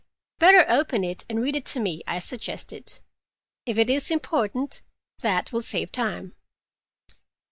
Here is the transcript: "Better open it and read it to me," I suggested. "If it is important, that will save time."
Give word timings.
"Better 0.39 0.65
open 0.67 1.03
it 1.03 1.25
and 1.29 1.39
read 1.43 1.55
it 1.55 1.65
to 1.67 1.79
me," 1.79 2.01
I 2.07 2.17
suggested. 2.17 3.01
"If 3.67 3.77
it 3.77 3.87
is 3.87 4.09
important, 4.09 4.81
that 5.19 5.51
will 5.53 5.61
save 5.61 5.91
time." 5.91 6.33